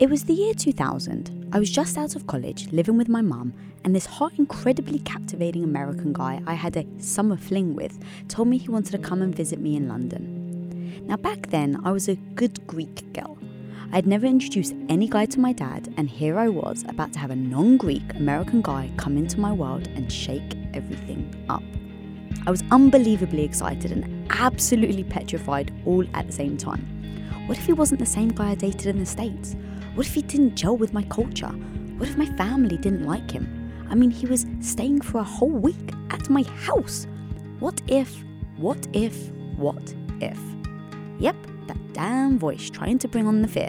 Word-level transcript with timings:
It 0.00 0.08
was 0.08 0.24
the 0.24 0.32
year 0.32 0.54
2000. 0.54 1.50
I 1.52 1.58
was 1.58 1.70
just 1.70 1.98
out 1.98 2.16
of 2.16 2.26
college, 2.26 2.72
living 2.72 2.96
with 2.96 3.10
my 3.10 3.20
mum, 3.20 3.52
and 3.84 3.94
this 3.94 4.06
hot, 4.06 4.32
incredibly 4.38 4.98
captivating 5.00 5.62
American 5.62 6.14
guy 6.14 6.40
I 6.46 6.54
had 6.54 6.74
a 6.78 6.86
summer 6.96 7.36
fling 7.36 7.74
with 7.74 8.02
told 8.26 8.48
me 8.48 8.56
he 8.56 8.70
wanted 8.70 8.92
to 8.92 8.98
come 8.98 9.20
and 9.20 9.36
visit 9.36 9.60
me 9.60 9.76
in 9.76 9.88
London. 9.88 11.04
Now, 11.06 11.18
back 11.18 11.48
then, 11.50 11.82
I 11.84 11.92
was 11.92 12.08
a 12.08 12.14
good 12.34 12.66
Greek 12.66 13.12
girl. 13.12 13.36
I'd 13.92 14.06
never 14.06 14.24
introduced 14.24 14.74
any 14.88 15.06
guy 15.06 15.26
to 15.26 15.38
my 15.38 15.52
dad, 15.52 15.92
and 15.98 16.08
here 16.08 16.38
I 16.38 16.48
was 16.48 16.82
about 16.88 17.12
to 17.12 17.18
have 17.18 17.30
a 17.30 17.36
non 17.36 17.76
Greek 17.76 18.14
American 18.14 18.62
guy 18.62 18.90
come 18.96 19.18
into 19.18 19.38
my 19.38 19.52
world 19.52 19.86
and 19.88 20.10
shake 20.10 20.56
everything 20.72 21.44
up. 21.50 21.62
I 22.46 22.50
was 22.50 22.64
unbelievably 22.70 23.44
excited 23.44 23.92
and 23.92 24.26
absolutely 24.30 25.04
petrified 25.04 25.74
all 25.84 26.06
at 26.14 26.26
the 26.26 26.32
same 26.32 26.56
time. 26.56 26.86
What 27.46 27.58
if 27.58 27.66
he 27.66 27.74
wasn't 27.74 28.00
the 28.00 28.06
same 28.06 28.30
guy 28.30 28.52
I 28.52 28.54
dated 28.54 28.86
in 28.86 28.98
the 28.98 29.04
States? 29.04 29.56
What 30.00 30.06
if 30.06 30.14
he 30.14 30.22
didn't 30.22 30.56
gel 30.56 30.78
with 30.78 30.94
my 30.94 31.02
culture? 31.02 31.50
What 31.98 32.08
if 32.08 32.16
my 32.16 32.24
family 32.24 32.78
didn't 32.78 33.04
like 33.04 33.30
him? 33.30 33.70
I 33.90 33.94
mean, 33.94 34.10
he 34.10 34.24
was 34.24 34.46
staying 34.62 35.02
for 35.02 35.18
a 35.18 35.22
whole 35.22 35.50
week 35.50 35.92
at 36.08 36.30
my 36.30 36.42
house. 36.42 37.06
What 37.58 37.82
if, 37.86 38.24
what 38.56 38.88
if, 38.94 39.30
what 39.58 39.94
if? 40.22 40.40
Yep, 41.18 41.36
that 41.66 41.92
damn 41.92 42.38
voice 42.38 42.70
trying 42.70 42.96
to 43.00 43.08
bring 43.08 43.26
on 43.26 43.42
the 43.42 43.48
fear. 43.48 43.68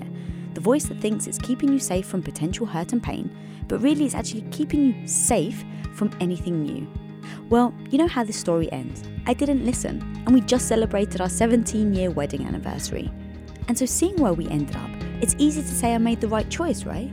The 0.54 0.62
voice 0.62 0.86
that 0.86 1.02
thinks 1.02 1.28
it's 1.28 1.38
keeping 1.38 1.68
you 1.68 1.80
safe 1.80 2.06
from 2.06 2.24
potential 2.24 2.66
hurt 2.66 2.94
and 2.94 3.04
pain, 3.04 3.30
but 3.68 3.82
really 3.82 4.06
it's 4.06 4.16
actually 4.16 4.44
keeping 4.52 4.86
you 4.86 5.08
safe 5.10 5.66
from 5.96 6.16
anything 6.22 6.64
new. 6.64 6.88
Well, 7.50 7.74
you 7.90 7.98
know 7.98 8.08
how 8.08 8.24
this 8.24 8.38
story 8.38 8.72
ends. 8.72 9.04
I 9.26 9.34
didn't 9.34 9.66
listen, 9.66 10.00
and 10.26 10.34
we 10.34 10.40
just 10.40 10.70
celebrated 10.70 11.20
our 11.20 11.28
17 11.28 11.94
year 11.94 12.10
wedding 12.10 12.48
anniversary. 12.48 13.12
And 13.68 13.78
so, 13.78 13.86
seeing 13.86 14.16
where 14.16 14.32
we 14.32 14.48
ended 14.48 14.78
up, 14.78 15.01
it's 15.22 15.36
easy 15.38 15.62
to 15.62 15.68
say 15.68 15.94
I 15.94 16.00
made 16.00 16.20
the 16.20 16.28
right 16.28 16.50
choice, 16.50 16.84
right? 16.84 17.12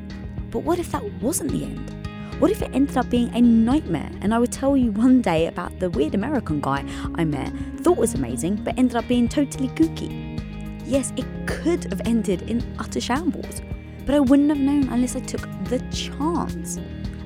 But 0.50 0.60
what 0.60 0.78
if 0.78 0.90
that 0.92 1.04
wasn't 1.20 1.52
the 1.52 1.64
end? 1.64 1.94
What 2.40 2.50
if 2.50 2.62
it 2.62 2.70
ended 2.72 2.96
up 2.96 3.10
being 3.10 3.34
a 3.34 3.40
nightmare 3.40 4.10
and 4.22 4.32
I 4.32 4.38
would 4.38 4.50
tell 4.50 4.76
you 4.76 4.92
one 4.92 5.20
day 5.20 5.46
about 5.46 5.78
the 5.78 5.90
weird 5.90 6.14
American 6.14 6.60
guy 6.60 6.84
I 7.16 7.24
met, 7.24 7.52
thought 7.80 7.98
was 7.98 8.14
amazing, 8.14 8.56
but 8.56 8.78
ended 8.78 8.96
up 8.96 9.06
being 9.08 9.28
totally 9.28 9.68
kooky? 9.68 10.40
Yes, 10.86 11.12
it 11.16 11.26
could 11.46 11.84
have 11.84 12.00
ended 12.06 12.42
in 12.42 12.64
utter 12.78 13.00
shambles, 13.00 13.60
but 14.06 14.14
I 14.14 14.20
wouldn't 14.20 14.48
have 14.48 14.58
known 14.58 14.88
unless 14.88 15.14
I 15.14 15.20
took 15.20 15.42
the 15.64 15.80
chance, 15.90 16.78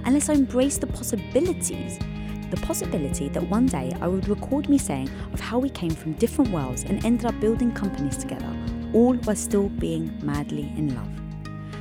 unless 0.04 0.28
I 0.28 0.34
embraced 0.34 0.80
the 0.80 0.88
possibilities. 0.88 1.98
The 2.50 2.56
possibility 2.56 3.28
that 3.28 3.48
one 3.48 3.66
day 3.66 3.92
I 4.00 4.08
would 4.08 4.28
record 4.28 4.68
me 4.68 4.78
saying 4.78 5.10
of 5.32 5.38
how 5.38 5.58
we 5.58 5.70
came 5.70 5.92
from 5.92 6.14
different 6.14 6.50
worlds 6.50 6.82
and 6.84 7.04
ended 7.04 7.26
up 7.26 7.38
building 7.38 7.70
companies 7.72 8.16
together 8.16 8.52
all 8.94 9.14
while 9.14 9.36
still 9.36 9.68
being 9.68 10.12
madly 10.22 10.72
in 10.76 10.94
love. 10.94 11.08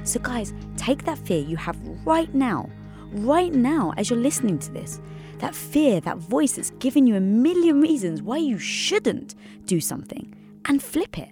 So, 0.08 0.20
guys, 0.20 0.54
take 0.78 1.06
that 1.06 1.20
fear 1.20 1.40
you 1.40 1.58
have 1.58 1.78
right 2.06 2.34
now, 2.34 2.70
right 3.12 3.54
now, 3.54 3.94
as 3.98 4.10
you're 4.10 4.20
listening 4.20 4.60
to 4.60 4.72
this. 4.72 5.00
That 5.40 5.56
fear, 5.56 6.02
that 6.02 6.18
voice 6.18 6.54
that's 6.54 6.72
giving 6.80 7.08
you 7.08 7.16
a 7.16 7.20
million 7.20 7.82
reasons 7.82 8.22
why 8.22 8.38
you 8.38 8.58
shouldn't 8.58 9.36
do 9.66 9.80
something, 9.80 10.36
and 10.66 10.82
flip 10.82 11.18
it. 11.18 11.30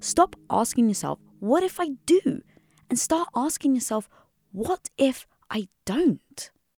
Stop 0.00 0.36
asking 0.50 0.88
yourself, 0.88 1.18
what 1.38 1.62
if 1.62 1.78
I 1.80 1.90
do? 2.06 2.42
And 2.90 2.98
start 2.98 3.28
asking 3.34 3.74
yourself, 3.74 4.08
what 4.50 4.90
if 4.98 5.26
I 5.50 5.68
don't? 5.84 6.50